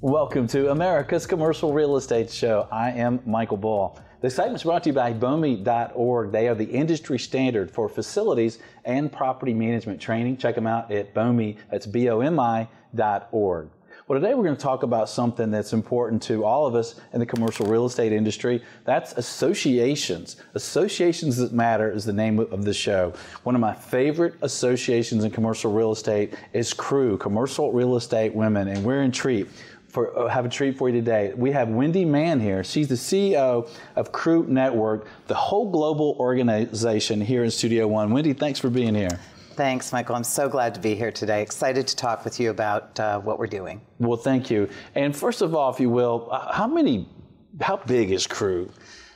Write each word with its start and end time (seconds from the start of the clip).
Welcome 0.00 0.46
to 0.48 0.70
America's 0.70 1.26
Commercial 1.26 1.72
Real 1.72 1.96
Estate 1.96 2.30
Show. 2.30 2.68
I 2.70 2.92
am 2.92 3.20
Michael 3.26 3.56
Bull. 3.56 3.98
The 4.20 4.30
segment 4.30 4.56
is 4.56 4.62
brought 4.62 4.84
to 4.84 4.90
you 4.90 4.94
by 4.94 5.12
BOMI.org. 5.12 6.32
They 6.32 6.48
are 6.48 6.54
the 6.54 6.64
industry 6.64 7.18
standard 7.18 7.70
for 7.70 7.88
facilities 7.88 8.58
and 8.84 9.12
property 9.12 9.52
management 9.52 10.00
training. 10.00 10.36
Check 10.38 10.54
them 10.54 10.66
out 10.66 10.90
at 10.90 11.14
BOMI, 11.14 11.56
that's 11.70 11.86
B-O-M-I 11.86 12.68
dot 12.94 13.28
org. 13.32 13.68
Well, 14.08 14.18
today 14.18 14.32
we're 14.32 14.44
going 14.44 14.56
to 14.56 14.62
talk 14.62 14.84
about 14.84 15.10
something 15.10 15.50
that's 15.50 15.74
important 15.74 16.22
to 16.22 16.42
all 16.42 16.64
of 16.64 16.74
us 16.74 16.94
in 17.12 17.20
the 17.20 17.26
commercial 17.26 17.66
real 17.66 17.84
estate 17.84 18.10
industry. 18.10 18.62
That's 18.86 19.12
associations. 19.12 20.36
Associations 20.54 21.36
that 21.36 21.52
matter 21.52 21.92
is 21.92 22.06
the 22.06 22.14
name 22.14 22.38
of 22.38 22.64
the 22.64 22.72
show. 22.72 23.12
One 23.42 23.54
of 23.54 23.60
my 23.60 23.74
favorite 23.74 24.36
associations 24.40 25.24
in 25.24 25.30
commercial 25.30 25.70
real 25.74 25.92
estate 25.92 26.32
is 26.54 26.72
CREW, 26.72 27.20
Commercial 27.20 27.70
Real 27.70 27.96
Estate 27.96 28.34
Women, 28.34 28.68
and 28.68 28.82
we're 28.82 29.02
in 29.02 29.12
treat 29.12 29.46
for 29.88 30.18
uh, 30.18 30.26
have 30.28 30.46
a 30.46 30.48
treat 30.48 30.78
for 30.78 30.88
you 30.88 30.94
today. 30.94 31.34
We 31.36 31.50
have 31.52 31.68
Wendy 31.68 32.06
Mann 32.06 32.40
here. 32.40 32.64
She's 32.64 32.88
the 32.88 32.94
CEO 32.94 33.68
of 33.94 34.10
CREW 34.10 34.48
Network, 34.48 35.06
the 35.26 35.34
whole 35.34 35.70
global 35.70 36.16
organization 36.18 37.20
here 37.20 37.44
in 37.44 37.50
Studio 37.50 37.86
One. 37.86 38.10
Wendy, 38.10 38.32
thanks 38.32 38.58
for 38.58 38.70
being 38.70 38.94
here. 38.94 39.20
Thanks, 39.58 39.92
Michael. 39.92 40.14
I'm 40.14 40.22
so 40.22 40.48
glad 40.48 40.72
to 40.74 40.80
be 40.80 40.94
here 40.94 41.10
today. 41.10 41.42
Excited 41.42 41.88
to 41.88 41.96
talk 41.96 42.24
with 42.24 42.38
you 42.38 42.50
about 42.50 43.00
uh, 43.00 43.18
what 43.18 43.40
we're 43.40 43.48
doing. 43.48 43.80
Well, 43.98 44.16
thank 44.16 44.52
you. 44.52 44.68
And 44.94 45.16
first 45.16 45.42
of 45.42 45.52
all, 45.52 45.68
if 45.68 45.80
you 45.80 45.90
will, 45.90 46.28
uh, 46.30 46.52
how 46.52 46.68
many, 46.68 47.08
how 47.60 47.78
big 47.78 48.12
is 48.12 48.24
CREW? 48.24 48.70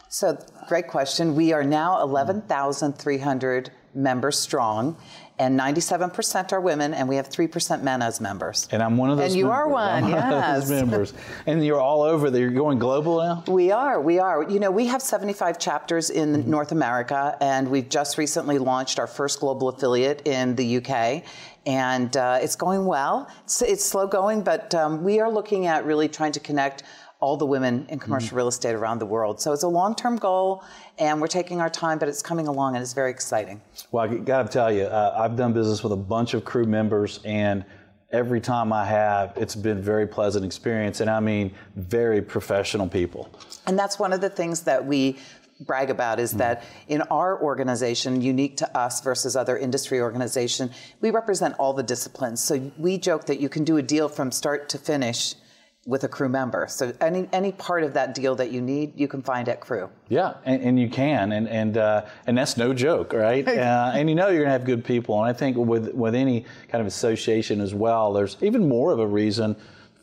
So, 0.08 0.36
great 0.66 0.88
question. 0.88 1.36
We 1.36 1.52
are 1.52 1.62
now 1.62 2.02
11,300 2.02 3.70
members 3.94 4.36
strong 4.36 4.96
and 5.42 5.58
97% 5.58 6.52
are 6.52 6.60
women, 6.60 6.94
and 6.94 7.08
we 7.08 7.16
have 7.16 7.28
3% 7.28 7.82
men 7.82 8.00
as 8.00 8.20
members. 8.20 8.68
And 8.70 8.80
I'm 8.80 8.96
one 8.96 9.10
of 9.10 9.16
those. 9.16 9.32
And 9.32 9.36
you 9.36 9.46
members. 9.46 9.58
are 9.58 9.68
one, 9.68 10.04
I'm 10.04 10.10
yes. 10.10 10.68
One 10.68 10.78
members. 10.78 11.14
and 11.46 11.66
you're 11.66 11.80
all 11.80 12.02
over 12.02 12.30
there. 12.30 12.42
You're 12.42 12.52
going 12.52 12.78
global 12.78 13.18
now. 13.18 13.42
We 13.48 13.72
are. 13.72 14.00
We 14.00 14.20
are. 14.20 14.48
You 14.48 14.60
know, 14.60 14.70
we 14.70 14.86
have 14.86 15.02
75 15.02 15.58
chapters 15.58 16.10
in 16.10 16.32
mm-hmm. 16.32 16.50
North 16.50 16.70
America, 16.70 17.36
and 17.40 17.68
we've 17.68 17.88
just 17.88 18.18
recently 18.18 18.58
launched 18.58 19.00
our 19.00 19.08
first 19.08 19.40
global 19.40 19.68
affiliate 19.68 20.28
in 20.28 20.54
the 20.54 20.76
UK. 20.76 21.24
And 21.66 22.16
uh, 22.16 22.38
it's 22.40 22.54
going 22.54 22.86
well. 22.86 23.28
It's, 23.42 23.62
it's, 23.62 23.84
slow 23.84 24.06
going, 24.06 24.42
but 24.42 24.72
um, 24.76 25.02
we 25.02 25.18
are 25.18 25.30
looking 25.30 25.66
at 25.66 25.84
really 25.84 26.08
trying 26.08 26.32
to 26.32 26.40
connect 26.40 26.84
all 27.22 27.36
the 27.36 27.46
women 27.46 27.86
in 27.88 27.98
commercial 28.00 28.28
mm-hmm. 28.28 28.36
real 28.36 28.48
estate 28.48 28.74
around 28.74 28.98
the 28.98 29.06
world. 29.06 29.40
So 29.40 29.52
it's 29.52 29.62
a 29.62 29.68
long 29.68 29.94
term 29.94 30.16
goal, 30.16 30.64
and 30.98 31.20
we're 31.20 31.28
taking 31.28 31.60
our 31.60 31.70
time, 31.70 31.98
but 31.98 32.08
it's 32.08 32.20
coming 32.20 32.48
along 32.48 32.74
and 32.74 32.82
it's 32.82 32.92
very 32.92 33.10
exciting. 33.10 33.62
Well, 33.92 34.04
I 34.04 34.16
got 34.16 34.42
to 34.42 34.52
tell 34.52 34.72
you, 34.72 34.84
uh, 34.84 35.14
I've 35.16 35.36
done 35.36 35.52
business 35.52 35.82
with 35.82 35.92
a 35.92 35.96
bunch 35.96 36.34
of 36.34 36.44
CREW 36.44 36.66
members, 36.66 37.20
and 37.24 37.64
every 38.10 38.40
time 38.40 38.72
I 38.72 38.84
have, 38.84 39.32
it's 39.36 39.54
been 39.54 39.80
very 39.80 40.06
pleasant 40.06 40.44
experience, 40.44 41.00
and 41.00 41.08
I 41.08 41.20
mean 41.20 41.54
very 41.76 42.20
professional 42.20 42.88
people. 42.88 43.30
And 43.66 43.78
that's 43.78 43.98
one 43.98 44.12
of 44.12 44.20
the 44.20 44.28
things 44.28 44.62
that 44.62 44.84
we 44.84 45.16
brag 45.60 45.90
about 45.90 46.18
is 46.18 46.34
mm. 46.34 46.38
that 46.38 46.64
in 46.88 47.02
our 47.02 47.40
organization, 47.40 48.20
unique 48.20 48.56
to 48.56 48.76
us 48.76 49.00
versus 49.00 49.36
other 49.36 49.56
industry 49.56 50.00
organization, 50.00 50.72
we 51.00 51.12
represent 51.12 51.54
all 51.60 51.72
the 51.72 51.84
disciplines. 51.84 52.42
So 52.42 52.72
we 52.76 52.98
joke 52.98 53.26
that 53.26 53.38
you 53.38 53.48
can 53.48 53.62
do 53.62 53.76
a 53.76 53.82
deal 53.82 54.08
from 54.08 54.32
start 54.32 54.68
to 54.70 54.78
finish 54.78 55.36
with 55.86 56.04
a 56.04 56.08
CREW 56.08 56.30
member. 56.30 56.66
So 56.68 56.92
any 57.00 57.28
any 57.32 57.52
part 57.52 57.82
of 57.82 57.94
that 57.94 58.14
deal 58.14 58.34
that 58.36 58.52
you 58.52 58.60
need, 58.60 58.98
you 58.98 59.08
can 59.08 59.22
find 59.22 59.48
at 59.48 59.60
CREW. 59.60 59.90
Yeah, 60.08 60.34
and, 60.44 60.62
and 60.62 60.80
you 60.80 60.88
can, 60.88 61.32
and 61.32 61.48
and 61.48 61.76
uh, 61.76 62.06
and 62.26 62.38
that's 62.38 62.56
no 62.56 62.72
joke, 62.72 63.12
right? 63.12 63.46
uh, 63.48 63.92
and 63.94 64.08
you 64.08 64.14
know 64.14 64.28
you're 64.28 64.42
gonna 64.42 64.52
have 64.52 64.64
good 64.64 64.84
people, 64.84 65.20
and 65.20 65.28
I 65.28 65.32
think 65.32 65.56
with 65.56 65.92
with 65.92 66.14
any 66.14 66.44
kind 66.68 66.80
of 66.80 66.86
association 66.86 67.60
as 67.60 67.74
well, 67.74 68.12
there's 68.12 68.36
even 68.40 68.68
more 68.68 68.92
of 68.92 69.00
a 69.00 69.06
reason 69.06 69.56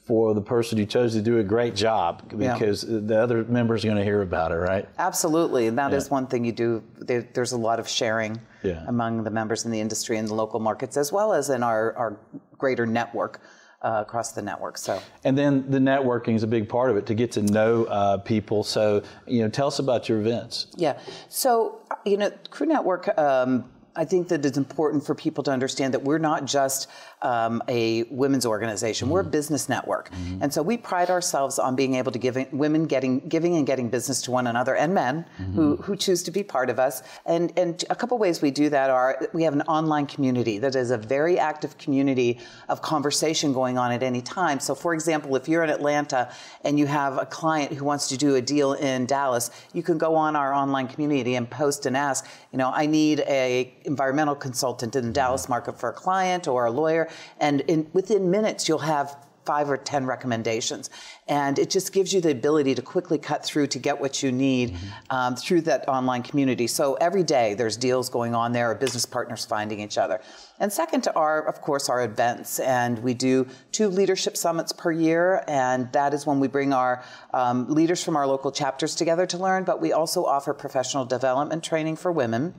for 0.10 0.34
the 0.34 0.42
person 0.42 0.76
who 0.76 0.88
chose 0.88 1.14
to 1.14 1.22
do 1.22 1.38
a 1.38 1.44
great 1.44 1.76
job 1.76 2.28
because 2.36 2.84
yeah. 2.84 2.98
the 3.00 3.22
other 3.22 3.44
members 3.44 3.86
are 3.86 3.90
going 3.90 4.00
to 4.00 4.04
hear 4.04 4.24
about 4.24 4.52
it, 4.52 4.56
right? 4.56 4.90
Absolutely, 4.98 5.68
and 5.68 5.78
that 5.78 5.92
yeah. 5.92 5.98
is 5.98 6.10
one 6.10 6.26
thing 6.26 6.44
you 6.44 6.52
do. 6.52 6.84
There, 6.98 7.22
there's 7.34 7.52
a 7.52 7.58
lot 7.58 7.80
of 7.80 7.88
sharing 7.88 8.42
yeah. 8.64 8.84
among 8.88 9.24
the 9.24 9.30
members 9.30 9.66
in 9.66 9.72
the 9.72 9.80
industry 9.80 10.18
and 10.18 10.28
the 10.28 10.34
local 10.34 10.60
markets, 10.60 10.98
as 10.98 11.12
well 11.12 11.32
as 11.32 11.52
in 11.52 11.62
our, 11.62 11.96
our 11.96 12.18
greater 12.58 12.88
network 12.88 13.40
uh, 13.82 14.04
across 14.06 14.32
the 14.34 14.42
network. 14.42 14.78
So, 14.78 15.02
and 15.24 15.38
then 15.38 15.70
the 15.70 15.80
networking 15.80 16.36
is 16.36 16.44
a 16.44 16.48
big 16.48 16.68
part 16.68 16.90
of 16.92 16.98
it 16.98 17.06
to 17.08 17.14
get 17.14 17.32
to 17.34 17.42
know 17.42 17.86
uh, 17.86 18.18
people. 18.18 18.64
So, 18.64 19.04
you 19.26 19.42
know, 19.42 19.50
tell 19.50 19.68
us 19.68 19.80
about 19.80 20.10
your 20.10 20.20
events. 20.20 20.68
Yeah. 20.76 21.00
So, 21.30 21.80
you 22.06 22.18
know, 22.18 22.32
CREW 22.52 22.68
Network. 22.68 23.18
Um, 23.18 23.70
I 23.96 24.06
think 24.06 24.30
that 24.30 24.46
it's 24.46 24.58
important 24.58 25.06
for 25.06 25.16
people 25.16 25.44
to 25.44 25.52
understand 25.52 25.94
that 25.94 26.04
we're 26.04 26.20
not 26.20 26.46
just 26.46 26.88
um, 27.22 27.62
a 27.68 28.04
women's 28.04 28.46
organization. 28.46 29.06
Mm-hmm. 29.06 29.14
We're 29.14 29.20
a 29.20 29.24
mm-hmm. 29.24 29.32
business 29.32 29.70
network, 29.70 30.12
mm-hmm. 30.12 30.44
and 30.44 30.54
so 30.54 30.62
we 30.62 30.78
pride 30.78 31.10
ourselves 31.10 31.60
on 31.60 31.76
being 31.76 31.96
able 31.96 32.12
to 32.12 32.20
give 32.20 32.38
women 32.52 32.86
getting 32.86 33.20
giving 33.28 33.56
and 33.58 33.66
getting 33.66 33.90
business 33.90 34.22
to 34.24 34.32
one 34.32 34.48
another, 34.48 34.76
and 34.76 34.94
men 34.94 35.26
mm-hmm. 35.38 35.54
who 35.54 35.76
who 35.78 35.96
choose 35.96 36.24
to 36.24 36.32
be 36.32 36.44
part 36.44 36.70
of 36.70 36.80
us. 36.80 37.04
And 37.26 37.52
and 37.58 37.84
a 37.90 37.96
couple 37.96 38.18
ways 38.18 38.42
we 38.42 38.52
do 38.52 38.70
that 38.70 38.90
are 38.90 39.28
we 39.34 39.44
have 39.44 39.54
an 39.54 39.64
online 39.64 40.06
community 40.06 40.60
that 40.60 40.76
is 40.76 40.92
a 40.92 40.98
very 40.98 41.38
active 41.38 41.78
community 41.78 42.40
of 42.70 42.82
conversation 42.82 43.54
going 43.54 43.78
on 43.78 43.92
at 43.92 44.04
any 44.04 44.22
time. 44.22 44.60
So, 44.60 44.76
for 44.76 44.94
example, 44.94 45.36
if 45.36 45.48
you're 45.48 45.64
in 45.64 45.70
Atlanta 45.70 46.32
and 46.64 46.80
you 46.80 46.88
have 46.88 47.18
a 47.18 47.26
client 47.26 47.74
who 47.74 47.86
wants 47.86 48.08
to 48.10 48.18
do 48.18 48.36
a 48.36 48.42
deal 48.42 48.74
in 48.74 49.06
Dallas, 49.06 49.52
you 49.74 49.84
can 49.84 49.98
go 49.98 50.16
on 50.16 50.36
our 50.36 50.54
online 50.54 50.88
community 50.88 51.36
and 51.36 51.50
post 51.50 51.86
and 51.86 51.98
ask, 51.98 52.26
you 52.52 52.58
know, 52.58 52.72
I 52.74 52.86
need 52.86 53.22
a 53.22 53.74
environmental 53.84 54.36
consultant 54.36 54.96
in 54.96 55.08
the 55.08 55.12
Dallas 55.12 55.50
market 55.50 55.80
for 55.80 55.90
a 55.90 55.94
client 55.94 56.48
or 56.48 56.66
a 56.66 56.72
lawyer 56.72 57.09
and 57.40 57.62
in, 57.62 57.88
within 57.94 58.32
minutes 58.32 58.68
you'll 58.68 58.80
have 58.80 59.16
five 59.46 59.68
or 59.68 59.78
ten 59.78 60.06
recommendations. 60.06 60.92
And 61.28 61.58
it 61.58 61.72
just 61.72 61.92
gives 61.92 62.14
you 62.14 62.22
the 62.22 62.30
ability 62.30 62.76
to 62.76 62.84
quickly 62.84 63.18
cut 63.18 63.44
through 63.44 63.68
to 63.68 63.80
get 63.80 64.00
what 64.00 64.22
you 64.22 64.32
need 64.32 64.74
mm-hmm. 64.74 64.88
um, 65.10 65.36
through 65.36 65.62
that 65.62 65.88
online 65.88 66.22
community. 66.22 66.68
So 66.68 66.96
every 66.96 67.24
day 67.24 67.56
there's 67.56 67.76
deals 67.76 68.10
going 68.10 68.36
on 68.36 68.52
there, 68.52 68.70
or 68.70 68.76
business 68.76 69.08
partners 69.08 69.46
finding 69.46 69.80
each 69.80 69.98
other. 69.98 70.22
And 70.60 70.72
second 70.72 71.02
to 71.06 71.16
our, 71.16 71.48
of 71.48 71.62
course, 71.62 71.90
our 71.90 72.04
events. 72.04 72.60
And 72.60 73.00
we 73.00 73.16
do 73.16 73.48
two 73.72 73.88
leadership 73.88 74.38
summits 74.38 74.72
per 74.72 74.92
year. 74.92 75.44
And 75.48 75.92
that 75.94 76.14
is 76.14 76.28
when 76.28 76.40
we 76.40 76.48
bring 76.48 76.72
our 76.72 77.04
um, 77.34 77.74
leaders 77.74 78.04
from 78.04 78.16
our 78.18 78.28
local 78.28 78.52
chapters 78.52 78.94
together 78.94 79.26
to 79.28 79.38
learn. 79.40 79.64
But 79.64 79.82
we 79.82 79.94
also 79.94 80.26
offer 80.26 80.54
professional 80.54 81.06
development 81.06 81.64
training 81.64 81.96
for 81.96 82.12
women 82.12 82.54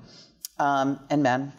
um, 0.59 0.99
and 1.09 1.23
men. 1.23 1.53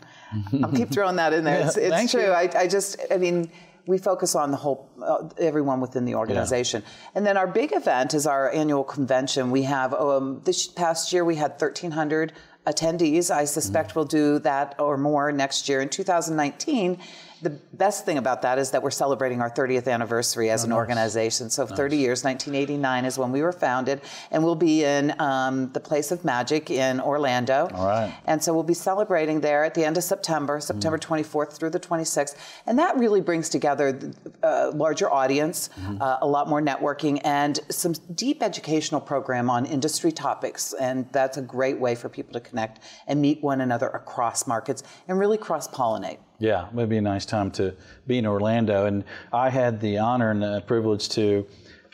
I'll 0.63 0.71
keep 0.71 0.91
throwing 0.91 1.17
that 1.17 1.33
in 1.33 1.43
there. 1.43 1.67
It's, 1.67 1.77
it's 1.77 2.11
true. 2.11 2.31
I, 2.31 2.49
I, 2.55 2.67
just, 2.67 2.97
I 3.11 3.17
mean, 3.17 3.51
we 3.85 3.97
focus 3.97 4.35
on 4.35 4.51
the 4.51 4.57
whole, 4.57 4.89
uh, 5.01 5.27
everyone 5.37 5.81
within 5.81 6.05
the 6.05 6.15
organization. 6.15 6.81
Yeah. 6.83 7.09
And 7.15 7.25
then 7.25 7.37
our 7.37 7.47
big 7.47 7.75
event 7.75 8.13
is 8.13 8.27
our 8.27 8.51
annual 8.51 8.83
convention. 8.83 9.51
We 9.51 9.63
have, 9.63 9.93
um, 9.93 10.41
this 10.45 10.67
past 10.67 11.11
year, 11.11 11.25
we 11.25 11.35
had 11.35 11.51
1,300 11.51 12.33
attendees. 12.65 13.31
I 13.31 13.45
suspect 13.45 13.91
mm 13.91 13.95
we'll 13.95 14.05
do 14.05 14.39
that 14.39 14.75
or 14.79 14.97
more 14.97 15.31
next 15.31 15.67
year. 15.67 15.81
In 15.81 15.89
2019, 15.89 16.99
the 17.41 17.49
best 17.49 18.05
thing 18.05 18.17
about 18.17 18.43
that 18.43 18.59
is 18.59 18.71
that 18.71 18.83
we're 18.83 18.91
celebrating 18.91 19.41
our 19.41 19.49
30th 19.49 19.91
anniversary 19.91 20.49
as 20.49 20.61
oh, 20.61 20.65
an 20.65 20.69
nice. 20.69 20.77
organization. 20.77 21.49
So 21.49 21.65
nice. 21.65 21.77
30 21.77 21.97
years, 21.97 22.23
1989 22.23 23.05
is 23.05 23.17
when 23.17 23.31
we 23.31 23.41
were 23.41 23.51
founded, 23.51 24.01
and 24.29 24.43
we'll 24.43 24.55
be 24.55 24.83
in 24.83 25.19
um, 25.19 25.71
the 25.73 25.79
Place 25.79 26.11
of 26.11 26.23
Magic 26.23 26.69
in 26.69 26.99
Orlando. 26.99 27.67
All 27.73 27.87
right. 27.87 28.15
And 28.25 28.43
so 28.43 28.53
we'll 28.53 28.63
be 28.63 28.75
celebrating 28.75 29.41
there 29.41 29.63
at 29.63 29.73
the 29.73 29.83
end 29.83 29.97
of 29.97 30.03
September, 30.03 30.59
September 30.59 30.97
mm. 30.97 31.23
24th 31.25 31.53
through 31.53 31.71
the 31.71 31.79
26th, 31.79 32.35
and 32.67 32.77
that 32.77 32.97
really 32.97 33.21
brings 33.21 33.49
together 33.49 33.99
a 34.43 34.47
uh, 34.47 34.71
larger 34.75 35.11
audience, 35.11 35.69
mm. 35.79 35.99
uh, 35.99 36.19
a 36.21 36.27
lot 36.27 36.47
more 36.47 36.61
networking, 36.61 37.19
and 37.23 37.59
some 37.69 37.93
deep 38.13 38.43
educational 38.43 39.01
program 39.01 39.49
on 39.49 39.65
industry 39.65 40.11
topics, 40.11 40.73
and 40.73 41.11
that's 41.11 41.37
a 41.37 41.41
great 41.41 41.79
way 41.79 41.95
for 41.95 42.09
people 42.09 42.33
to 42.33 42.39
connect 42.39 42.79
and 43.07 43.19
meet 43.21 43.41
one 43.41 43.61
another 43.61 43.87
across 43.87 44.45
markets 44.45 44.83
and 45.07 45.17
really 45.17 45.37
cross 45.37 45.67
pollinate. 45.67 46.19
Yeah, 46.41 46.67
it 46.67 46.73
would 46.73 46.89
be 46.89 46.97
a 46.97 47.01
nice 47.01 47.27
time 47.27 47.51
to 47.51 47.75
be 48.07 48.17
in 48.17 48.25
Orlando. 48.25 48.87
And 48.87 49.03
I 49.31 49.51
had 49.51 49.79
the 49.79 49.99
honor 49.99 50.31
and 50.31 50.41
the 50.41 50.61
privilege 50.65 51.07
to 51.09 51.45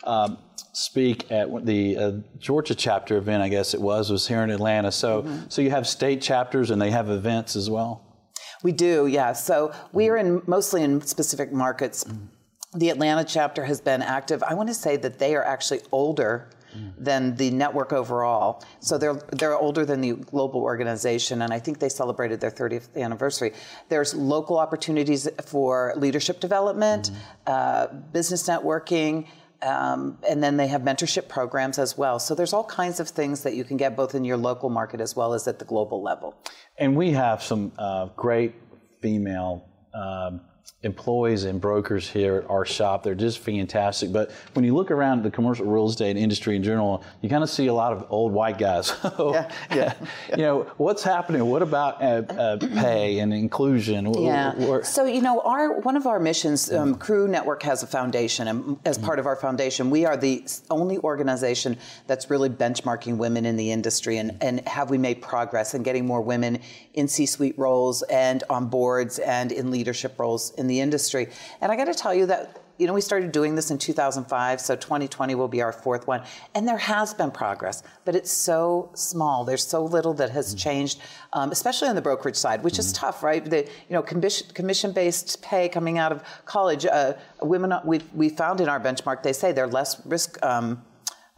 um, 0.06 0.38
speak 0.72 1.30
at 1.30 1.66
the 1.66 1.98
uh, 1.98 2.12
Georgia 2.40 2.74
chapter 2.74 3.18
event, 3.18 3.44
I 3.44 3.50
guess 3.50 3.74
it 3.74 3.82
was, 3.82 4.10
was 4.10 4.26
here 4.26 4.44
in 4.44 4.50
Atlanta. 4.50 4.90
So, 4.90 5.24
mm-hmm. 5.24 5.50
so 5.50 5.62
you 5.62 5.70
have 5.72 5.86
state 5.86 6.22
chapters 6.22 6.72
and 6.72 6.82
they 6.82 6.92
have 6.92 7.10
events 7.10 7.58
as 7.58 7.70
well? 7.70 8.24
We 8.64 8.72
do, 8.72 9.08
yeah. 9.08 9.34
So 9.34 9.74
we 9.92 10.08
are 10.08 10.16
in 10.16 10.42
mostly 10.48 10.82
in 10.82 11.02
specific 11.02 11.52
markets. 11.52 12.06
Mm-hmm. 12.06 12.80
The 12.80 12.90
Atlanta 12.90 13.26
chapter 13.26 13.66
has 13.66 13.82
been 13.82 14.02
active. 14.02 14.42
I 14.44 14.54
want 14.54 14.70
to 14.70 14.74
say 14.74 14.96
that 14.96 15.20
they 15.20 15.36
are 15.36 15.44
actually 15.44 15.82
older 15.92 16.52
than 16.98 17.36
the 17.36 17.50
network 17.52 17.94
overall. 17.94 18.64
So 18.80 18.98
they're 18.98 19.20
they're 19.32 19.58
older 19.58 19.86
than 19.86 20.02
the 20.02 20.14
global 20.14 20.62
organization, 20.62 21.42
and 21.42 21.54
I 21.54 21.60
think 21.60 21.80
they 21.80 21.90
celebrated 21.90 22.40
their 22.42 22.52
30th 22.52 22.96
anniversary. 22.96 23.54
There's 23.90 24.14
local 24.14 24.58
opportunities 24.58 25.28
for 25.46 25.94
leadership 25.96 26.40
development, 26.40 27.12
mm-hmm. 27.12 27.18
uh, 27.48 27.88
business 28.12 28.48
networking. 28.48 29.28
um, 29.62 30.20
and 30.30 30.44
then 30.44 30.58
they 30.58 30.68
have 30.68 30.82
mentorship 30.82 31.28
programs 31.28 31.80
as 31.80 31.98
well. 31.98 32.20
So 32.20 32.36
there's 32.36 32.54
all 32.54 32.64
kinds 32.64 33.00
of 33.00 33.10
things 33.10 33.42
that 33.44 33.56
you 33.56 33.64
can 33.64 33.78
get 33.78 33.96
both 33.96 34.14
in 34.14 34.24
your 34.24 34.38
local 34.38 34.70
market 34.70 35.02
as 35.02 35.16
well 35.16 35.34
as 35.34 35.48
at 35.48 35.58
the 35.60 35.66
global 35.66 36.02
level. 36.02 36.36
And 36.78 36.96
we 36.96 37.12
have 37.12 37.42
some 37.42 37.72
uh, 37.78 38.08
great 38.16 38.54
female 39.02 39.68
um, 39.94 40.42
employees 40.84 41.44
and 41.44 41.60
brokers 41.60 42.08
here 42.08 42.36
at 42.36 42.50
our 42.52 42.64
shop. 42.64 43.02
They're 43.02 43.16
just 43.16 43.40
fantastic. 43.40 44.14
But 44.14 44.32
when 44.54 44.64
you 44.64 44.76
look 44.76 44.92
around 44.92 45.24
the 45.24 45.32
commercial 45.32 45.66
real 45.66 45.88
estate 45.88 46.18
industry 46.18 46.56
in 46.56 46.62
general, 46.62 47.04
you 47.22 47.30
kind 47.30 47.44
of 47.44 47.50
see 47.50 47.66
a 47.66 47.74
lot 47.74 47.94
of 47.94 48.06
old 48.10 48.32
white 48.32 48.60
guys. 48.60 48.94
yeah, 49.20 49.52
yeah, 49.74 49.94
You 50.30 50.44
know, 50.44 50.64
what's 50.78 51.02
happening? 51.02 51.44
What 51.46 51.64
about 51.64 52.02
uh, 52.02 52.32
uh, 52.32 52.58
pay 52.58 53.20
and 53.20 53.34
inclusion? 53.34 54.14
Yeah. 54.22 54.82
So, 54.84 55.06
you 55.06 55.22
know, 55.22 55.42
our 55.42 55.80
one 55.80 55.96
of 55.96 56.06
our 56.06 56.20
missions, 56.20 56.72
um, 56.72 56.96
Crew 56.96 57.28
Network 57.28 57.64
has 57.64 57.82
a 57.82 57.88
foundation. 57.88 58.48
And 58.48 58.78
as 58.86 59.00
part 59.00 59.18
of 59.18 59.26
our 59.26 59.36
foundation, 59.36 59.90
we 59.90 60.06
are 60.06 60.16
the 60.16 60.46
only 60.70 61.00
organization 61.00 61.78
that's 62.06 62.30
really 62.30 62.50
benchmarking 62.50 63.18
women 63.18 63.48
in 63.48 63.58
the 63.58 63.72
industry. 63.72 64.18
And, 64.18 64.38
and 64.42 64.68
have 64.68 64.92
we 64.92 65.00
made 65.00 65.24
progress 65.24 65.74
in 65.74 65.82
getting 65.82 66.06
more 66.06 66.22
women 66.22 66.60
in 66.94 67.08
C 67.08 67.26
suite 67.26 67.58
roles 67.58 68.04
and 68.04 68.44
on 68.50 68.68
boards 68.68 69.18
and 69.18 69.52
in 69.52 69.72
leadership 69.72 70.20
roles 70.20 70.52
in 70.58 70.68
the 70.68 70.80
industry. 70.80 71.30
And 71.62 71.72
I 71.72 71.76
got 71.76 71.86
to 71.86 71.94
tell 71.94 72.14
you 72.14 72.26
that 72.28 72.62
you 72.78 72.86
know, 72.86 72.94
we 72.94 73.02
started 73.02 73.32
doing 73.32 73.56
this 73.56 73.72
in 73.72 73.78
2005, 73.78 74.62
so 74.62 74.76
2020 74.76 75.36
will 75.36 75.48
be 75.48 75.62
our 75.62 75.72
fourth 75.72 76.08
one. 76.08 76.24
And 76.54 76.68
there 76.68 76.78
has 76.78 77.14
been 77.14 77.32
progress, 77.32 77.84
but 78.06 78.16
it's 78.16 78.32
so 78.32 78.92
small. 78.94 79.46
There's 79.46 79.66
so 79.66 79.84
little 79.84 80.14
that 80.16 80.30
has 80.30 80.50
mm-hmm. 80.50 80.58
changed, 80.58 81.02
um, 81.34 81.52
especially 81.52 81.88
on 81.90 81.96
the 81.96 82.02
brokerage 82.02 82.36
side, 82.36 82.64
which 82.64 82.76
mm-hmm. 82.76 82.82
is 82.82 82.94
tough, 82.94 83.24
right? 83.24 83.44
The, 83.44 83.64
you 83.64 83.94
know, 83.94 84.04
commission 84.04 84.92
based 84.92 85.42
pay 85.42 85.70
coming 85.70 85.98
out 85.98 86.12
of 86.12 86.24
college, 86.46 86.86
uh, 86.86 87.14
women, 87.42 87.74
we, 87.84 88.02
we 88.14 88.30
found 88.30 88.62
in 88.62 88.70
our 88.70 88.80
benchmark, 88.80 89.24
they 89.24 89.34
say 89.34 89.52
they're 89.52 89.68
less 89.68 90.06
risk. 90.06 90.44
Um, 90.46 90.84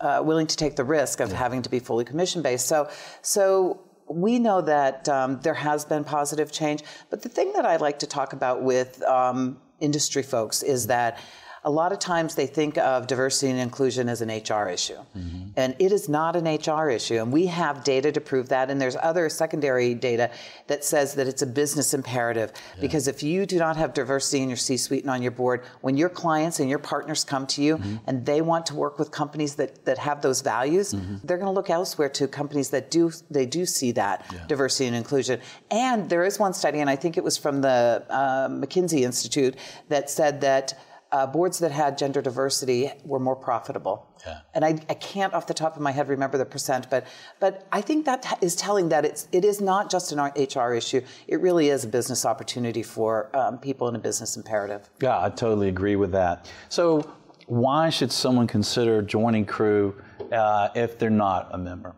uh, 0.01 0.21
willing 0.23 0.47
to 0.47 0.55
take 0.55 0.77
the 0.77 0.83
risk 0.83 1.19
of 1.19 1.29
yeah. 1.29 1.35
having 1.35 1.61
to 1.61 1.69
be 1.69 1.77
fully 1.77 2.05
commission 2.05 2.41
based. 2.41 2.67
So, 2.67 2.89
so 3.21 3.81
we 4.09 4.39
know 4.39 4.61
that 4.61 5.07
um, 5.07 5.39
there 5.41 5.53
has 5.53 5.85
been 5.85 6.03
positive 6.03 6.51
change, 6.51 6.83
but 7.09 7.21
the 7.21 7.29
thing 7.29 7.53
that 7.53 7.65
I 7.65 7.77
like 7.77 7.99
to 7.99 8.07
talk 8.07 8.33
about 8.33 8.63
with 8.63 9.01
um, 9.03 9.59
industry 9.79 10.23
folks 10.23 10.63
is 10.63 10.87
that 10.87 11.19
a 11.63 11.69
lot 11.69 11.91
of 11.91 11.99
times 11.99 12.35
they 12.35 12.47
think 12.47 12.77
of 12.77 13.07
diversity 13.07 13.51
and 13.51 13.59
inclusion 13.59 14.07
as 14.07 14.21
an 14.21 14.29
HR 14.29 14.69
issue. 14.69 14.95
Mm-hmm. 15.17 15.49
And 15.57 15.75
it 15.79 15.91
is 15.91 16.07
not 16.07 16.35
an 16.35 16.45
HR 16.45 16.89
issue. 16.89 17.15
And 17.15 17.31
we 17.31 17.47
have 17.47 17.83
data 17.83 18.11
to 18.11 18.21
prove 18.21 18.49
that. 18.49 18.69
And 18.69 18.79
there's 18.79 18.95
other 19.01 19.27
secondary 19.29 19.93
data 19.93 20.31
that 20.67 20.85
says 20.85 21.15
that 21.15 21.27
it's 21.27 21.41
a 21.41 21.47
business 21.47 21.93
imperative. 21.93 22.53
Yeah. 22.75 22.81
Because 22.81 23.07
if 23.07 23.23
you 23.23 23.45
do 23.45 23.57
not 23.57 23.75
have 23.75 23.93
diversity 23.93 24.41
in 24.41 24.49
your 24.49 24.57
C 24.57 24.77
suite 24.77 25.03
and 25.03 25.11
on 25.11 25.21
your 25.21 25.31
board, 25.31 25.63
when 25.81 25.97
your 25.97 26.09
clients 26.09 26.59
and 26.59 26.69
your 26.69 26.79
partners 26.79 27.23
come 27.23 27.45
to 27.47 27.61
you 27.61 27.77
mm-hmm. 27.77 27.97
and 28.07 28.25
they 28.25 28.41
want 28.41 28.65
to 28.67 28.75
work 28.75 28.97
with 28.97 29.11
companies 29.11 29.55
that, 29.55 29.83
that 29.85 29.97
have 29.97 30.21
those 30.21 30.41
values, 30.41 30.93
mm-hmm. 30.93 31.15
they're 31.23 31.37
going 31.37 31.47
to 31.47 31.51
look 31.51 31.69
elsewhere 31.69 32.09
to 32.09 32.27
companies 32.27 32.69
that 32.69 32.89
do 32.89 33.11
they 33.29 33.45
do 33.45 33.65
see 33.65 33.91
that 33.91 34.25
yeah. 34.31 34.45
diversity 34.47 34.87
and 34.87 34.95
inclusion. 34.95 35.39
And 35.71 36.09
there 36.09 36.23
is 36.23 36.39
one 36.39 36.53
study, 36.53 36.79
and 36.79 36.89
I 36.89 36.95
think 36.95 37.17
it 37.17 37.23
was 37.23 37.37
from 37.37 37.61
the 37.61 38.05
uh, 38.09 38.47
McKinsey 38.47 39.01
Institute, 39.01 39.55
that 39.89 40.09
said 40.09 40.41
that 40.41 40.79
uh, 41.11 41.25
boards 41.25 41.59
that 41.59 41.71
had 41.71 41.97
gender 41.97 42.21
diversity 42.21 42.91
were 43.03 43.19
more 43.19 43.35
profitable. 43.35 44.07
Yeah. 44.25 44.39
And 44.53 44.63
I, 44.63 44.69
I, 44.89 44.93
can't 44.93 45.33
off 45.33 45.47
the 45.47 45.53
top 45.53 45.75
of 45.75 45.81
my 45.81 45.91
head 45.91 46.07
remember 46.07 46.37
the 46.37 46.45
percent, 46.45 46.89
but 46.89 47.07
but 47.39 47.67
I 47.71 47.81
think 47.81 48.05
that 48.05 48.37
is 48.41 48.55
telling 48.55 48.89
that 48.89 49.05
it's 49.05 49.27
it 49.31 49.45
is 49.45 49.61
not 49.61 49.89
just 49.89 50.11
an 50.11 50.19
HR 50.19 50.73
issue. 50.73 51.01
It 51.27 51.39
really 51.41 51.69
is 51.69 51.83
a 51.83 51.87
business 51.87 52.25
opportunity 52.25 52.83
for 52.83 53.35
um, 53.35 53.57
people 53.57 53.87
in 53.87 53.95
a 53.95 53.99
business 53.99 54.37
imperative. 54.37 54.89
Yeah, 55.01 55.19
I 55.19 55.29
totally 55.29 55.69
agree 55.69 55.95
with 55.95 56.11
that. 56.11 56.49
So 56.69 57.09
why 57.47 57.89
should 57.89 58.11
someone 58.11 58.45
consider 58.45 59.01
joining 59.01 59.45
Crew 59.45 59.95
uh, 60.31 60.69
if 60.75 60.99
they're 60.99 61.09
not 61.09 61.49
a 61.51 61.57
member? 61.57 61.95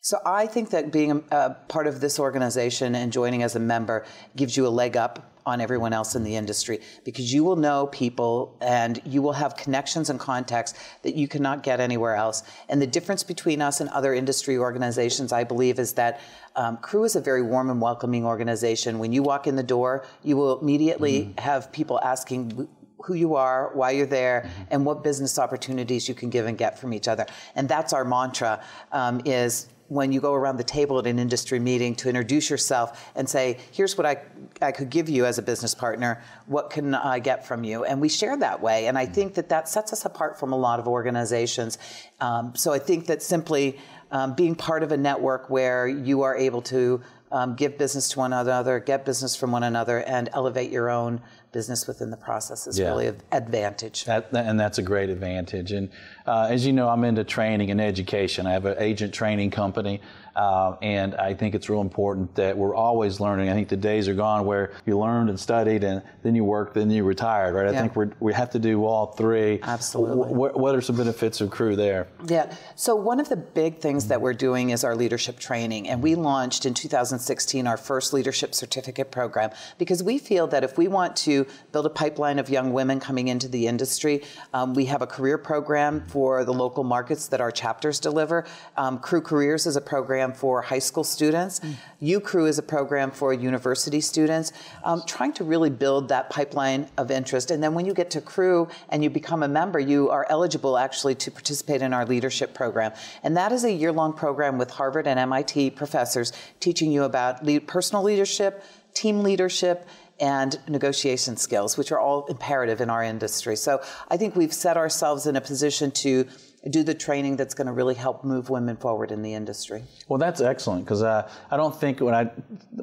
So 0.00 0.18
I 0.24 0.46
think 0.46 0.70
that 0.70 0.90
being 0.90 1.12
a, 1.12 1.22
a 1.30 1.50
part 1.68 1.86
of 1.86 2.00
this 2.00 2.18
organization 2.18 2.94
and 2.94 3.12
joining 3.12 3.42
as 3.42 3.54
a 3.54 3.60
member 3.60 4.04
gives 4.34 4.56
you 4.56 4.66
a 4.66 4.70
leg 4.70 4.96
up 4.96 5.31
on 5.44 5.60
everyone 5.60 5.92
else 5.92 6.14
in 6.14 6.24
the 6.24 6.36
industry 6.36 6.80
because 7.04 7.32
you 7.32 7.44
will 7.44 7.56
know 7.56 7.86
people 7.88 8.56
and 8.60 9.00
you 9.04 9.22
will 9.22 9.32
have 9.32 9.56
connections 9.56 10.10
and 10.10 10.18
contacts 10.20 10.74
that 11.02 11.14
you 11.14 11.26
cannot 11.28 11.62
get 11.62 11.80
anywhere 11.80 12.14
else. 12.14 12.42
And 12.68 12.80
the 12.80 12.86
difference 12.86 13.22
between 13.22 13.60
us 13.60 13.80
and 13.80 13.90
other 13.90 14.14
industry 14.14 14.56
organizations, 14.56 15.32
I 15.32 15.44
believe, 15.44 15.78
is 15.78 15.94
that 15.94 16.20
um, 16.54 16.76
Crew 16.78 17.04
is 17.04 17.16
a 17.16 17.20
very 17.20 17.42
warm 17.42 17.70
and 17.70 17.80
welcoming 17.80 18.24
organization. 18.24 18.98
When 18.98 19.12
you 19.12 19.22
walk 19.22 19.46
in 19.46 19.56
the 19.56 19.62
door, 19.62 20.04
you 20.22 20.36
will 20.36 20.60
immediately 20.60 21.22
mm-hmm. 21.22 21.40
have 21.40 21.72
people 21.72 22.00
asking, 22.00 22.68
who 23.04 23.14
you 23.14 23.34
are, 23.34 23.70
why 23.74 23.90
you're 23.90 24.06
there, 24.06 24.42
mm-hmm. 24.42 24.62
and 24.70 24.86
what 24.86 25.02
business 25.02 25.38
opportunities 25.38 26.08
you 26.08 26.14
can 26.14 26.30
give 26.30 26.46
and 26.46 26.56
get 26.56 26.78
from 26.78 26.92
each 26.92 27.08
other. 27.08 27.26
And 27.54 27.68
that's 27.68 27.92
our 27.92 28.04
mantra: 28.04 28.62
um, 28.92 29.20
is 29.24 29.68
when 29.92 30.10
you 30.10 30.22
go 30.22 30.32
around 30.32 30.56
the 30.56 30.64
table 30.64 30.98
at 30.98 31.06
an 31.06 31.18
industry 31.18 31.58
meeting 31.58 31.94
to 31.94 32.08
introduce 32.08 32.48
yourself 32.48 33.12
and 33.14 33.28
say, 33.28 33.58
here's 33.72 33.98
what 33.98 34.06
I, 34.06 34.16
I 34.62 34.72
could 34.72 34.88
give 34.88 35.10
you 35.10 35.26
as 35.26 35.36
a 35.36 35.42
business 35.42 35.74
partner. 35.74 36.22
What 36.46 36.70
can 36.70 36.94
I 36.94 37.18
get 37.18 37.46
from 37.46 37.62
you? 37.62 37.84
And 37.84 38.00
we 38.00 38.08
share 38.08 38.38
that 38.38 38.62
way. 38.62 38.86
And 38.86 38.96
I 38.96 39.04
think 39.04 39.34
that 39.34 39.50
that 39.50 39.68
sets 39.68 39.92
us 39.92 40.06
apart 40.06 40.40
from 40.40 40.54
a 40.54 40.56
lot 40.56 40.80
of 40.80 40.88
organizations. 40.88 41.76
Um, 42.22 42.54
so 42.56 42.72
I 42.72 42.78
think 42.78 43.06
that 43.08 43.22
simply 43.22 43.78
um, 44.10 44.34
being 44.34 44.54
part 44.54 44.82
of 44.82 44.92
a 44.92 44.96
network 44.96 45.50
where 45.50 45.86
you 45.86 46.22
are 46.22 46.36
able 46.36 46.62
to 46.62 47.02
um, 47.30 47.54
give 47.54 47.76
business 47.76 48.08
to 48.10 48.18
one 48.18 48.32
another, 48.32 48.80
get 48.80 49.04
business 49.04 49.36
from 49.36 49.52
one 49.52 49.62
another, 49.62 49.98
and 49.98 50.30
elevate 50.32 50.70
your 50.70 50.88
own 50.88 51.20
business 51.52 51.86
within 51.86 52.10
the 52.10 52.16
process 52.16 52.66
is 52.66 52.78
yeah. 52.78 52.88
really 52.88 53.06
an 53.06 53.20
advantage. 53.30 54.04
That, 54.04 54.28
and 54.32 54.58
that's 54.58 54.78
a 54.78 54.82
great 54.82 55.10
advantage. 55.10 55.72
And 55.72 55.90
uh, 56.26 56.48
as 56.50 56.66
you 56.66 56.72
know, 56.72 56.88
I'm 56.88 57.04
into 57.04 57.24
training 57.24 57.70
and 57.70 57.80
education. 57.80 58.46
I 58.46 58.52
have 58.52 58.64
an 58.64 58.76
agent 58.78 59.12
training 59.12 59.50
company. 59.50 60.00
Uh, 60.34 60.76
and 60.80 61.14
I 61.16 61.34
think 61.34 61.54
it's 61.54 61.68
real 61.68 61.82
important 61.82 62.34
that 62.36 62.56
we're 62.56 62.74
always 62.74 63.20
learning. 63.20 63.50
I 63.50 63.52
think 63.52 63.68
the 63.68 63.76
days 63.76 64.08
are 64.08 64.14
gone 64.14 64.46
where 64.46 64.72
you 64.86 64.98
learned 64.98 65.28
and 65.28 65.38
studied 65.38 65.84
and 65.84 66.02
then 66.22 66.34
you 66.34 66.44
worked, 66.44 66.74
then 66.74 66.90
you 66.90 67.04
retired, 67.04 67.54
right? 67.54 67.66
I 67.66 67.78
think 67.78 67.94
we 67.94 68.06
we 68.18 68.32
have 68.32 68.50
to 68.50 68.58
do 68.58 68.86
all 68.86 69.06
three. 69.12 69.60
Absolutely. 69.62 70.28
W- 70.28 70.58
what 70.58 70.74
are 70.74 70.80
some 70.80 70.96
benefits 70.96 71.40
of 71.40 71.50
crew 71.50 71.76
there? 71.76 72.08
Yeah. 72.26 72.54
So 72.76 72.96
one 72.96 73.20
of 73.20 73.28
the 73.28 73.36
big 73.36 73.78
things 73.78 74.08
that 74.08 74.20
we're 74.20 74.32
doing 74.32 74.70
is 74.70 74.84
our 74.84 74.96
leadership 74.96 75.38
training. 75.38 75.88
And 75.88 76.02
we 76.02 76.14
launched 76.14 76.64
in 76.64 76.72
2016 76.72 77.66
our 77.66 77.76
first 77.76 78.12
leadership 78.12 78.54
certificate 78.54 79.10
program 79.10 79.50
because 79.76 80.02
we 80.02 80.18
feel 80.18 80.46
that 80.46 80.64
if 80.64 80.78
we 80.78 80.88
want 80.88 81.14
to 81.16 81.41
build 81.72 81.86
a 81.86 81.90
pipeline 81.90 82.38
of 82.38 82.48
young 82.48 82.72
women 82.72 83.00
coming 83.00 83.28
into 83.28 83.48
the 83.48 83.66
industry, 83.66 84.22
um, 84.52 84.74
we 84.74 84.86
have 84.86 85.02
a 85.02 85.06
career 85.06 85.38
program 85.38 86.04
for 86.06 86.44
the 86.44 86.52
local 86.52 86.84
markets 86.84 87.28
that 87.28 87.40
our 87.40 87.50
chapters 87.50 88.00
deliver. 88.00 88.44
Um, 88.76 88.98
crew 88.98 89.20
Careers 89.20 89.66
is 89.66 89.76
a 89.76 89.80
program 89.80 90.32
for 90.32 90.62
high 90.62 90.78
school 90.78 91.04
students. 91.04 91.60
Mm. 91.60 91.74
UCrew 92.02 92.48
is 92.48 92.58
a 92.58 92.62
program 92.62 93.10
for 93.10 93.32
university 93.32 94.00
students, 94.00 94.52
um, 94.84 95.02
trying 95.06 95.32
to 95.34 95.44
really 95.44 95.70
build 95.70 96.08
that 96.08 96.30
pipeline 96.30 96.88
of 96.98 97.10
interest. 97.10 97.50
And 97.50 97.62
then 97.62 97.74
when 97.74 97.86
you 97.86 97.94
get 97.94 98.10
to 98.10 98.20
Crew 98.20 98.68
and 98.88 99.04
you 99.04 99.10
become 99.10 99.42
a 99.42 99.48
member, 99.48 99.78
you 99.78 100.10
are 100.10 100.26
eligible 100.28 100.76
actually 100.76 101.14
to 101.16 101.30
participate 101.30 101.82
in 101.82 101.92
our 101.92 102.04
leadership 102.04 102.54
program. 102.54 102.92
And 103.22 103.36
that 103.36 103.52
is 103.52 103.64
a 103.64 103.72
year 103.72 103.92
long 103.92 104.12
program 104.12 104.58
with 104.58 104.70
Harvard 104.70 105.06
and 105.06 105.18
MIT 105.18 105.70
professors 105.70 106.32
teaching 106.60 106.90
you 106.90 107.04
about 107.04 107.44
lead, 107.44 107.66
personal 107.66 108.02
leadership, 108.02 108.64
team 108.94 109.22
leadership, 109.22 109.86
and 110.20 110.58
negotiation 110.68 111.36
skills, 111.36 111.76
which 111.76 111.90
are 111.92 111.98
all 111.98 112.26
imperative 112.26 112.80
in 112.80 112.90
our 112.90 113.02
industry. 113.02 113.56
So 113.56 113.80
I 114.08 114.16
think 114.16 114.36
we've 114.36 114.52
set 114.52 114.76
ourselves 114.76 115.26
in 115.26 115.36
a 115.36 115.40
position 115.40 115.90
to 115.92 116.26
do 116.70 116.84
the 116.84 116.94
training 116.94 117.36
that's 117.36 117.54
going 117.54 117.66
to 117.66 117.72
really 117.72 117.94
help 117.94 118.22
move 118.22 118.48
women 118.48 118.76
forward 118.76 119.10
in 119.10 119.22
the 119.22 119.34
industry. 119.34 119.82
Well, 120.08 120.18
that's 120.18 120.40
excellent 120.40 120.84
because 120.84 121.02
I, 121.02 121.20
uh, 121.20 121.30
I 121.50 121.56
don't 121.56 121.78
think 121.78 122.00
when 122.00 122.14
I 122.14 122.30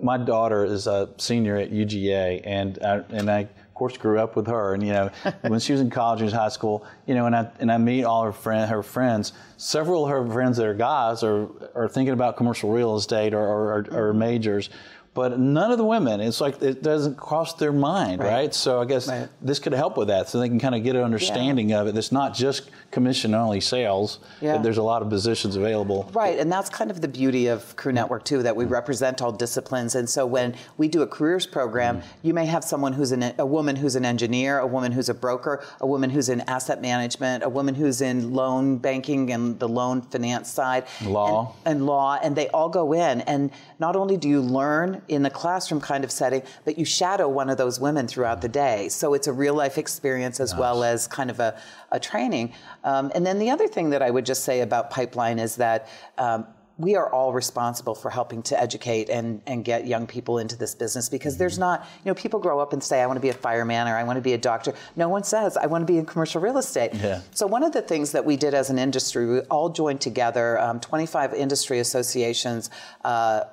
my 0.01 0.17
daughter 0.17 0.65
is 0.65 0.87
a 0.87 1.09
senior 1.17 1.55
at 1.55 1.71
UGA 1.71 2.41
and 2.43 2.77
I, 2.83 3.03
and 3.09 3.31
I 3.31 3.39
of 3.41 3.73
course 3.73 3.95
grew 3.95 4.19
up 4.19 4.35
with 4.35 4.47
her 4.47 4.73
and 4.73 4.85
you 4.85 4.91
know 4.91 5.09
when 5.41 5.61
she 5.61 5.71
was 5.71 5.79
in 5.79 5.89
college 5.89 6.21
and 6.21 6.29
high 6.31 6.49
school 6.49 6.85
you 7.05 7.15
know 7.15 7.25
and 7.25 7.35
I 7.35 7.49
and 7.59 7.71
I 7.71 7.77
meet 7.77 8.03
all 8.03 8.23
her 8.23 8.33
friend 8.33 8.69
her 8.69 8.83
friends 8.83 9.31
several 9.55 10.03
of 10.03 10.09
her 10.09 10.27
friends 10.27 10.57
that 10.57 10.65
are 10.65 10.73
guys 10.73 11.23
are 11.23 11.47
are 11.73 11.87
thinking 11.87 12.13
about 12.13 12.35
commercial 12.35 12.71
real 12.71 12.97
estate 12.97 13.33
or 13.33 13.39
or, 13.39 13.87
or, 13.91 14.09
or 14.09 14.13
majors 14.13 14.69
but 15.19 15.37
none 15.37 15.69
of 15.69 15.77
the 15.77 15.83
women 15.83 16.21
it's 16.21 16.39
like 16.39 16.61
it 16.61 16.81
doesn't 16.81 17.17
cross 17.17 17.53
their 17.55 17.73
mind 17.73 18.21
right, 18.21 18.31
right? 18.31 18.53
so 18.55 18.79
i 18.79 18.85
guess 18.85 19.09
right. 19.09 19.27
this 19.41 19.59
could 19.59 19.73
help 19.73 19.97
with 19.97 20.07
that 20.07 20.29
so 20.29 20.39
they 20.39 20.47
can 20.47 20.61
kind 20.61 20.73
of 20.73 20.81
get 20.81 20.95
an 20.95 21.03
understanding 21.03 21.71
yeah. 21.71 21.81
of 21.81 21.87
it 21.87 21.97
it's 21.97 22.13
not 22.13 22.33
just 22.33 22.69
commission 22.89 23.35
only 23.35 23.59
sales 23.59 24.19
yeah. 24.39 24.57
there's 24.59 24.77
a 24.77 24.83
lot 24.83 25.01
of 25.01 25.09
positions 25.09 25.57
available 25.57 26.09
right 26.13 26.39
and 26.39 26.49
that's 26.49 26.69
kind 26.69 26.89
of 26.89 27.01
the 27.01 27.07
beauty 27.07 27.47
of 27.47 27.75
crew 27.75 27.91
network 27.91 28.23
too 28.23 28.41
that 28.41 28.55
we 28.55 28.63
mm 28.63 28.69
represent 28.69 29.19
all 29.19 29.31
disciplines 29.31 29.95
and 29.95 30.07
so 30.07 30.27
when 30.27 30.55
we 30.77 30.87
do 30.87 31.01
a 31.01 31.07
careers 31.07 31.47
program 31.47 31.97
mm 31.97 32.03
you 32.21 32.33
may 32.33 32.45
have 32.45 32.63
someone 32.63 32.93
who's 32.93 33.11
an, 33.11 33.33
a 33.39 33.45
woman 33.45 33.75
who's 33.75 33.95
an 33.95 34.05
engineer 34.05 34.59
a 34.59 34.67
woman 34.67 34.91
who's 34.91 35.09
a 35.09 35.13
broker 35.13 35.63
a 35.81 35.87
woman 35.87 36.09
who's 36.09 36.29
in 36.29 36.41
asset 36.41 36.81
management 36.81 37.43
a 37.43 37.49
woman 37.49 37.73
who's 37.73 37.99
in 38.01 38.31
loan 38.31 38.77
banking 38.77 39.31
and 39.31 39.59
the 39.59 39.67
loan 39.67 40.01
finance 40.01 40.49
side 40.51 40.85
law 41.03 41.55
and, 41.65 41.77
and 41.77 41.85
law 41.85 42.19
and 42.21 42.35
they 42.35 42.47
all 42.49 42.69
go 42.69 42.93
in 42.93 43.21
and 43.21 43.51
not 43.79 43.95
only 43.95 44.17
do 44.17 44.29
you 44.29 44.39
learn 44.39 45.01
in 45.09 45.23
the 45.23 45.29
classroom 45.29 45.81
kind 45.81 46.03
of 46.03 46.11
setting, 46.11 46.43
but 46.65 46.77
you 46.77 46.85
shadow 46.85 47.27
one 47.27 47.49
of 47.49 47.57
those 47.57 47.79
women 47.79 48.07
throughout 48.07 48.41
the 48.41 48.49
day. 48.49 48.89
So 48.89 49.13
it's 49.13 49.27
a 49.27 49.33
real 49.33 49.53
life 49.53 49.77
experience 49.77 50.39
as 50.39 50.51
nice. 50.51 50.59
well 50.59 50.83
as 50.83 51.07
kind 51.07 51.29
of 51.29 51.39
a, 51.39 51.59
a 51.91 51.99
training. 51.99 52.53
Um, 52.83 53.11
and 53.15 53.25
then 53.25 53.39
the 53.39 53.49
other 53.49 53.67
thing 53.67 53.89
that 53.89 54.01
I 54.01 54.09
would 54.09 54.25
just 54.25 54.43
say 54.43 54.61
about 54.61 54.89
Pipeline 54.89 55.39
is 55.39 55.55
that 55.57 55.89
um, 56.17 56.45
we 56.79 56.95
are 56.95 57.11
all 57.11 57.33
responsible 57.33 57.93
for 57.93 58.09
helping 58.09 58.41
to 58.41 58.59
educate 58.59 59.09
and, 59.09 59.41
and 59.45 59.65
get 59.65 59.85
young 59.85 60.07
people 60.07 60.37
into 60.37 60.55
this 60.55 60.73
business 60.73 61.09
because 61.09 61.37
there's 61.37 61.55
mm-hmm. 61.55 61.61
not, 61.61 61.87
you 62.03 62.09
know, 62.09 62.15
people 62.15 62.39
grow 62.39 62.59
up 62.59 62.71
and 62.71 62.81
say, 62.81 63.01
I 63.01 63.05
want 63.05 63.17
to 63.17 63.21
be 63.21 63.29
a 63.29 63.33
fireman 63.33 63.87
or 63.87 63.97
I 63.97 64.03
want 64.03 64.15
to 64.15 64.21
be 64.21 64.33
a 64.33 64.37
doctor. 64.37 64.73
No 64.95 65.09
one 65.09 65.25
says, 65.25 65.57
I 65.57 65.65
want 65.65 65.85
to 65.85 65.91
be 65.91 65.99
in 65.99 66.05
commercial 66.05 66.41
real 66.41 66.57
estate. 66.57 66.91
Yeah. 66.93 67.21
So, 67.31 67.45
one 67.45 67.63
of 67.63 67.73
the 67.73 67.81
things 67.81 68.13
that 68.13 68.23
we 68.23 68.37
did 68.37 68.53
as 68.53 68.69
an 68.69 68.79
industry, 68.79 69.27
we 69.27 69.39
all 69.41 69.69
joined 69.69 69.99
together, 69.99 70.57
um, 70.59 70.79
25 70.79 71.33
industry 71.33 71.79
associations. 71.79 72.69
Uh, 73.03 73.43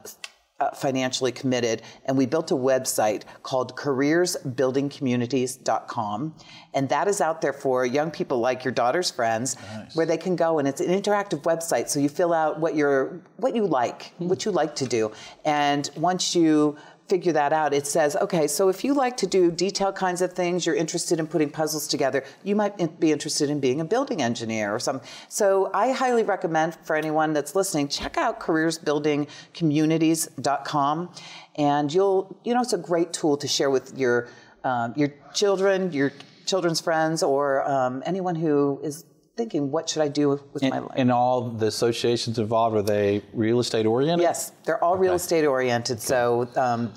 uh, 0.59 0.71
financially 0.71 1.33
committed, 1.33 1.83
and 2.07 2.17
we 2.17 2.25
built 2.25 2.51
a 2.51 2.55
website 2.55 3.25
called 3.43 3.77
careersbuildingcommunities.com. 3.77 6.35
And 6.73 6.89
that 6.89 7.09
is 7.09 7.21
out 7.21 7.43
there 7.43 7.53
for 7.53 7.85
young 7.85 8.11
people 8.11 8.39
like 8.39 8.65
your 8.65 8.73
daughter's 8.73 9.11
friends, 9.11 9.59
nice. 9.75 9.95
where 9.95 10.07
they 10.07 10.17
can 10.17 10.35
go 10.35 10.59
and 10.59 10.67
it's 10.67 10.81
an 10.81 10.89
interactive 10.89 11.43
website. 11.43 11.89
So 11.89 12.01
you 12.01 12.09
fill 12.09 12.33
out 12.33 12.59
what 12.59 12.75
you're 12.75 13.21
what 13.37 13.55
you 13.55 13.67
like, 13.67 14.15
mm. 14.19 14.29
what 14.29 14.47
you 14.47 14.51
like 14.51 14.75
to 14.77 14.87
do. 14.87 15.13
And 15.45 15.91
once 15.97 16.35
you 16.35 16.79
figure 17.09 17.33
that 17.33 17.53
out. 17.53 17.73
It 17.73 17.87
says, 17.87 18.17
okay, 18.17 18.49
so 18.49 18.69
if 18.69 18.85
you 18.85 18.93
like 18.95 19.17
to 19.19 19.27
do 19.27 19.51
detailed 19.51 19.95
kinds 19.95 20.23
of 20.23 20.33
things, 20.33 20.65
you're 20.67 20.75
interested 20.75 21.21
in 21.21 21.27
putting 21.27 21.51
puzzles 21.51 21.87
together, 21.87 22.25
you 22.43 22.57
might 22.57 23.01
be 23.01 23.13
interested 23.13 23.51
in 23.51 23.61
being 23.61 23.81
a 23.81 23.85
building 23.85 24.23
engineer 24.23 24.75
or 24.75 24.81
something. 24.81 25.07
So 25.29 25.71
I 25.73 25.93
highly 25.93 26.25
recommend 26.25 26.77
for 26.83 26.97
anyone 26.97 27.33
that's 27.33 27.55
listening, 27.55 27.87
check 27.89 28.17
out 28.17 28.41
careersbuildingcommunities.com 28.41 31.13
and 31.57 31.95
you'll, 31.95 32.37
you 32.45 32.55
know, 32.55 32.61
it's 32.61 32.73
a 32.73 32.79
great 32.79 33.13
tool 33.13 33.37
to 33.37 33.49
share 33.49 33.71
with 33.71 33.97
your, 33.97 34.29
um, 34.65 34.93
your 34.97 35.13
children, 35.33 35.93
your 35.93 36.13
children's 36.45 36.81
friends, 36.81 37.23
or 37.23 37.63
um, 37.69 38.03
anyone 38.07 38.35
who 38.35 38.81
is 38.83 39.05
thinking, 39.37 39.71
what 39.71 39.89
should 39.89 40.03
I 40.03 40.09
do 40.09 40.41
with 40.53 40.63
and, 40.63 40.71
my 40.71 40.79
life? 40.81 40.93
And 40.97 41.13
all 41.13 41.51
the 41.51 41.67
associations 41.67 42.39
involved, 42.39 42.77
are 42.77 42.83
they 42.83 43.23
real 43.33 43.61
estate 43.61 43.87
oriented? 43.87 44.23
Yes, 44.23 44.53
they're 44.65 44.83
all 44.83 44.95
okay. 44.95 45.03
real 45.03 45.15
estate 45.15 45.45
oriented. 45.45 46.01
So, 46.01 46.49
um, 46.57 46.93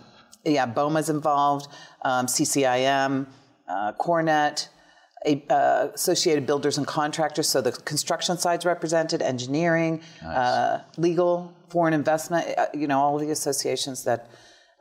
yeah, 0.45 0.65
BOMA's 0.65 1.09
involved, 1.09 1.67
um, 2.03 2.27
CCIM, 2.27 3.27
uh, 3.67 3.91
CoreNet, 3.99 4.69
a, 5.25 5.43
uh, 5.49 5.89
Associated 5.93 6.45
Builders 6.45 6.77
and 6.77 6.87
Contractors. 6.87 7.49
So 7.49 7.59
the 7.59 7.73
construction 7.73 8.37
side's 8.37 8.65
represented, 8.65 9.21
engineering, 9.21 10.01
nice. 10.23 10.37
uh, 10.37 10.83
legal, 10.97 11.53
foreign 11.67 11.93
investment. 11.93 12.57
Uh, 12.57 12.67
you 12.73 12.87
know, 12.87 12.99
all 12.99 13.17
the 13.17 13.31
associations 13.31 14.05
that 14.05 14.29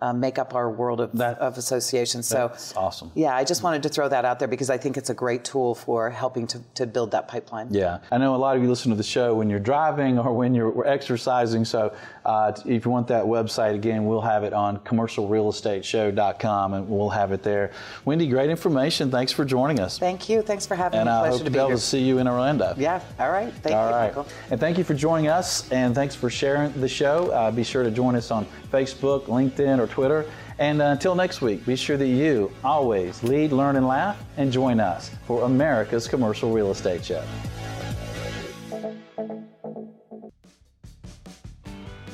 um, 0.01 0.21
make 0.21 0.39
up 0.39 0.55
our 0.55 0.71
world 0.71 1.01
of, 1.01 1.13
that, 1.19 1.39
of 1.39 1.59
associations. 1.59 2.27
So 2.27 2.49
that's 2.49 2.77
awesome. 2.77 3.11
Yeah, 3.15 3.35
I 3.35 3.45
just 3.45 3.63
wanted 3.63 3.83
to 3.83 3.89
throw 3.89 4.09
that 4.09 4.25
out 4.25 4.39
there 4.39 4.47
because 4.47 4.71
I 4.71 4.79
think 4.79 4.97
it's 4.97 5.11
a 5.11 5.15
great 5.15 5.45
tool 5.45 5.75
for 5.75 6.09
helping 6.11 6.47
to, 6.49 6.61
to 6.75 6.87
build 6.87 7.11
that 7.11 7.27
pipeline. 7.27 7.69
Yeah, 7.71 7.99
I 8.13 8.19
know 8.19 8.35
a 8.35 8.37
lot 8.37 8.57
of 8.57 8.63
you 8.63 8.69
listen 8.69 8.91
to 8.91 8.97
the 8.97 9.03
show 9.03 9.35
when 9.35 9.51
you're 9.51 9.59
driving 9.59 10.19
or 10.19 10.33
when 10.33 10.55
you're 10.55 10.87
exercising. 10.87 11.65
So 11.65 11.95
uh, 12.25 12.53
if 12.65 12.85
you 12.85 12.91
want 12.91 13.09
that 13.09 13.25
website 13.25 13.75
again, 13.75 14.07
we'll 14.07 14.21
have 14.21 14.45
it 14.45 14.53
on 14.53 14.79
commercialrealestateshow.com 14.79 16.75
and 16.75 16.89
we'll 16.89 17.09
have 17.11 17.33
it 17.33 17.43
there. 17.43 17.73
Wendy, 18.05 18.29
great 18.29 18.51
information. 18.51 19.11
Thanks 19.11 19.33
for 19.33 19.45
joining 19.45 19.81
us. 19.81 19.99
Thank 19.99 20.29
you. 20.29 20.43
Thanks 20.43 20.65
for 20.65 20.77
having 20.77 21.01
and 21.01 21.09
me. 21.09 21.13
And 21.13 21.27
I 21.27 21.29
hope 21.29 21.43
to 21.43 21.51
be, 21.51 21.59
able 21.59 21.71
to 21.71 21.79
see 21.79 22.03
you 22.03 22.19
in 22.19 22.29
Orlando. 22.29 22.75
Yeah. 22.77 23.03
All 23.19 23.31
right. 23.31 23.53
Thank 23.53 23.75
All 23.75 23.89
you, 23.89 23.95
right. 23.95 24.09
Michael. 24.09 24.29
And 24.51 24.61
thank 24.61 24.79
you 24.79 24.85
for 24.85 24.95
joining 24.95 25.29
us. 25.29 25.69
And 25.73 25.95
thanks 25.95 26.15
for 26.15 26.31
sharing 26.31 26.73
the 26.81 26.89
show. 26.89 27.31
Uh, 27.33 27.51
be 27.51 27.65
sure 27.65 27.83
to 27.83 27.91
join 27.91 28.15
us 28.15 28.31
on 28.31 28.47
Facebook, 28.71 29.25
LinkedIn, 29.25 29.79
or 29.79 29.88
Twitter. 29.89 30.25
And 30.59 30.83
uh, 30.83 30.87
until 30.87 31.15
next 31.15 31.41
week, 31.41 31.65
be 31.65 31.77
sure 31.77 31.97
that 31.97 32.07
you 32.07 32.53
always 32.65 33.23
lead, 33.23 33.53
learn, 33.53 33.77
and 33.77 33.87
laugh, 33.87 34.21
and 34.37 34.51
join 34.51 34.81
us 34.81 35.11
for 35.27 35.45
America's 35.45 36.09
Commercial 36.09 36.53
Real 36.53 36.71
Estate 36.71 37.05
Show. 37.05 37.23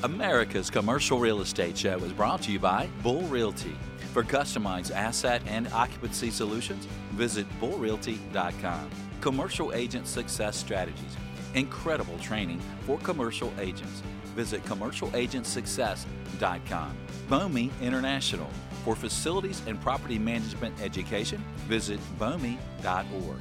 America's 0.03 0.69
Commercial 0.69 1.19
Real 1.19 1.41
Estate 1.41 1.79
Show 1.79 1.97
is 1.99 2.13
brought 2.13 2.43
to 2.43 2.53
you 2.53 2.59
by 2.59 2.89
Bull 3.03 3.23
Realty. 3.23 3.75
For 4.13 4.23
customized 4.23 4.95
asset 4.95 5.43
and 5.47 5.67
occupancy 5.73 6.31
solutions, 6.31 6.87
visit 7.13 7.47
bullrealty.com. 7.59 8.91
Commercial 9.23 9.73
Agent 9.73 10.07
Success 10.07 10.57
Strategies. 10.57 11.17
Incredible 11.55 12.19
training 12.19 12.61
for 12.87 12.99
commercial 12.99 13.51
agents. 13.59 14.03
Visit 14.35 14.63
commercialagentsuccess.com. 14.65 16.99
BOMI 17.29 17.71
International. 17.81 18.51
For 18.85 18.95
facilities 18.95 19.63
and 19.67 19.81
property 19.81 20.19
management 20.19 20.79
education, 20.83 21.43
visit 21.67 21.99
BOMI.org. 22.19 23.41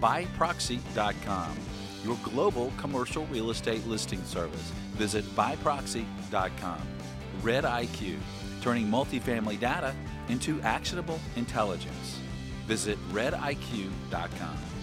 BuyProxy.com 0.00 1.56
your 2.06 2.16
global 2.22 2.72
commercial 2.76 3.26
real 3.26 3.50
estate 3.50 3.84
listing 3.86 4.22
service. 4.22 4.70
Visit 4.94 5.24
buyproxy.com. 5.34 6.80
Red 7.42 7.64
IQ, 7.64 8.16
turning 8.62 8.86
multifamily 8.86 9.58
data 9.58 9.94
into 10.28 10.60
actionable 10.62 11.18
intelligence. 11.34 12.20
Visit 12.66 12.96
rediq.com. 13.10 14.75